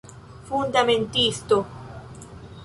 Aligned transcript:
Fundamentisto. 0.47 1.57